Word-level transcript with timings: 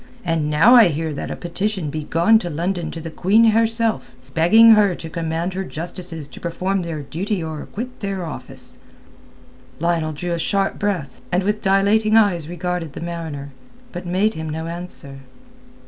And 0.25 0.49
now 0.49 0.73
I 0.73 0.87
hear 0.87 1.13
that 1.13 1.29
a 1.29 1.35
petition 1.35 1.91
be 1.91 2.03
gone 2.03 2.39
to 2.39 2.49
London 2.49 2.89
to 2.89 2.99
the 2.99 3.11
Queen 3.11 3.43
herself, 3.43 4.15
begging 4.33 4.71
her 4.71 4.95
to 4.95 5.09
command 5.11 5.53
her 5.53 5.63
Justices 5.63 6.27
to 6.29 6.39
perform 6.39 6.81
their 6.81 7.03
duty 7.03 7.43
or 7.43 7.67
quit 7.71 7.99
their 7.99 8.25
office." 8.25 8.79
Lionel 9.79 10.13
drew 10.13 10.31
a 10.31 10.39
sharp 10.39 10.79
breath, 10.79 11.21
and 11.31 11.43
with 11.43 11.61
dilating 11.61 12.17
eyes 12.17 12.49
regarded 12.49 12.93
the 12.93 12.99
mariner, 12.99 13.51
but 13.91 14.07
made 14.07 14.33
him 14.33 14.49
no 14.49 14.65
answer. 14.65 15.19